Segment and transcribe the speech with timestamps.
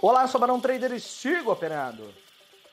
[0.00, 2.14] Olá, sou Barão Trader e sigo operando.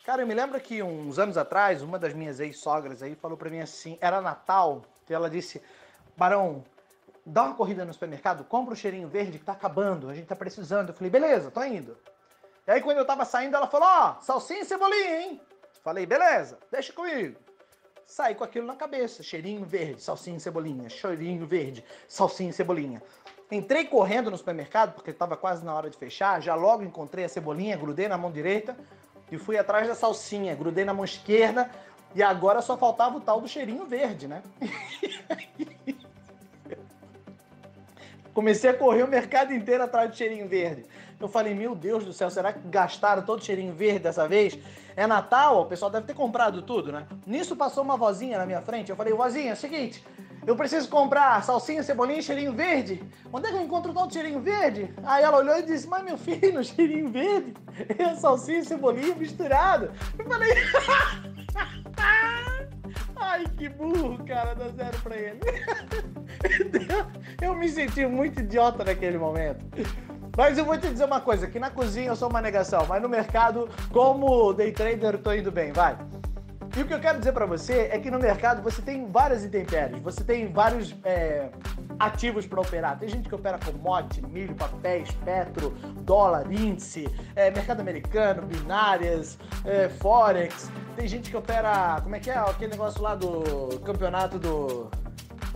[0.06, 3.50] Cara, eu me lembro que uns anos atrás, uma das minhas ex-sogras aí falou pra
[3.50, 5.60] mim assim, era Natal, e ela disse,
[6.16, 6.64] Barão,
[7.26, 10.36] dá uma corrida no supermercado, compra o cheirinho verde que tá acabando, a gente tá
[10.36, 10.90] precisando.
[10.90, 11.98] Eu falei, beleza, tô indo.
[12.68, 15.42] E aí quando eu tava saindo, ela falou, ó, oh, salsinha e cebolinha, hein?
[15.84, 17.40] Falei, beleza, deixa comigo.
[18.06, 23.02] Saí com aquilo na cabeça, cheirinho verde, salsinha e cebolinha, cheirinho verde, salsinha e cebolinha.
[23.52, 27.30] Entrei correndo no supermercado, porque estava quase na hora de fechar, já logo encontrei a
[27.30, 28.78] cebolinha, grudei na mão direita
[29.32, 31.70] e fui atrás da salsinha, grudei na mão esquerda
[32.14, 34.42] e agora só faltava o tal do cheirinho verde, né?
[38.36, 40.86] Comecei a correr o mercado inteiro atrás do cheirinho verde.
[41.18, 44.60] Eu falei, meu Deus do céu, será que gastaram todo o cheirinho verde dessa vez?
[44.94, 47.08] É Natal, o pessoal deve ter comprado tudo, né?
[47.26, 48.90] Nisso passou uma vozinha na minha frente.
[48.90, 50.04] Eu falei, vozinha, é o seguinte,
[50.46, 53.02] eu preciso comprar salsinha, cebolinha e cheirinho verde.
[53.32, 54.94] Onde é que eu encontro todo cheirinho verde?
[55.06, 57.54] Aí ela olhou e disse, mas meu filho, cheirinho verde
[57.98, 59.94] é salsinha e cebolinha misturado.
[60.20, 60.54] Eu falei,
[63.26, 65.40] ai que burro, cara, dá zero pra ele.
[67.42, 69.66] Eu me senti muito idiota naquele momento.
[70.38, 73.02] Mas eu vou te dizer uma coisa, que na cozinha eu sou uma negação, mas
[73.02, 75.98] no mercado, como day trader, eu tô indo bem, vai.
[76.76, 79.46] E o que eu quero dizer para você é que no mercado você tem várias
[79.46, 81.50] intempéries, você tem vários é,
[82.00, 82.98] ativos para operar.
[83.00, 89.90] Tem gente que opera commodity, milho, papéis, petro, dólar, índice, é, mercado americano, binárias, é,
[89.90, 90.72] forex.
[90.96, 94.90] Tem gente que opera, como é que é aquele negócio lá do campeonato do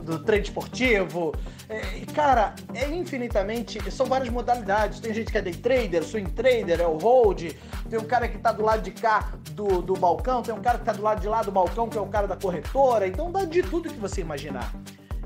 [0.04, 1.34] do trade esportivo.
[1.68, 1.82] É,
[2.14, 3.80] cara, é infinitamente.
[3.92, 5.00] São várias modalidades.
[5.00, 7.52] Tem gente que é day trader, swing trader, é o hold.
[7.90, 10.78] Tem um cara que tá do lado de cá do, do balcão, tem um cara
[10.78, 13.08] que tá do lado de lá do balcão, que é o cara da corretora.
[13.08, 14.74] Então dá de tudo que você imaginar.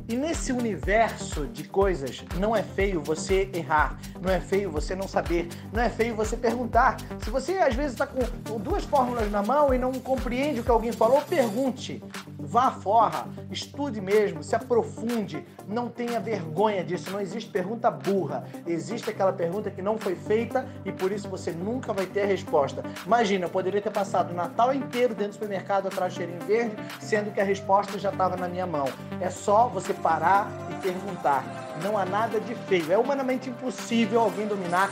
[0.07, 5.07] E nesse universo de coisas, não é feio você errar, não é feio você não
[5.07, 6.97] saber, não é feio você perguntar.
[7.23, 10.71] Se você às vezes está com duas fórmulas na mão e não compreende o que
[10.71, 12.03] alguém falou, pergunte.
[12.45, 17.09] Vá fora, estude mesmo, se aprofunde, não tenha vergonha disso.
[17.09, 21.51] Não existe pergunta burra, existe aquela pergunta que não foi feita e por isso você
[21.51, 22.83] nunca vai ter a resposta.
[23.05, 26.75] Imagina, eu poderia ter passado o Natal inteiro dentro do supermercado atrás de cheirinho verde,
[26.99, 28.85] sendo que a resposta já estava na minha mão.
[29.21, 31.43] É só você parar e perguntar.
[31.81, 32.91] Não há nada de feio.
[32.91, 34.91] É humanamente impossível alguém dominar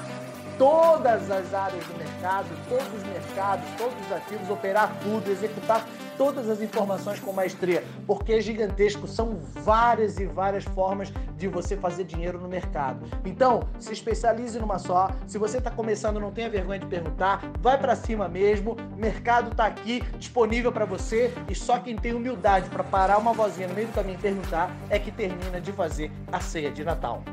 [0.61, 5.83] todas as áreas do mercado, todos os mercados, todos os ativos, operar tudo, executar
[6.15, 11.75] todas as informações com maestria, porque é gigantesco, são várias e várias formas de você
[11.75, 13.03] fazer dinheiro no mercado.
[13.25, 15.09] Então, se especialize numa só.
[15.25, 18.77] Se você está começando, não tenha vergonha de perguntar, vai para cima mesmo.
[18.95, 23.33] O mercado está aqui disponível para você e só quem tem humildade para parar uma
[23.33, 26.83] vozinha no meio do caminho e perguntar é que termina de fazer a ceia de
[26.83, 27.23] Natal.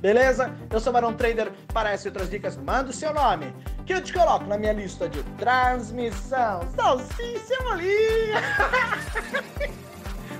[0.00, 0.54] Beleza?
[0.70, 1.50] Eu sou Barão Trader.
[1.72, 3.52] Para essas e outras dicas, manda o seu nome,
[3.84, 6.60] que eu te coloco na minha lista de transmissão.
[6.74, 8.42] Salsicha molinha!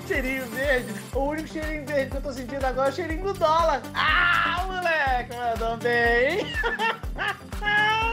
[0.07, 0.95] cheirinho verde.
[1.15, 3.83] O único cheirinho verde que eu tô sentindo agora é o cheirinho do dólar.
[3.95, 6.47] Ah, moleque, mandou bem.